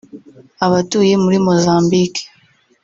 abatuye 0.65 1.13
muri 1.23 1.37
Mozambique 1.45 2.21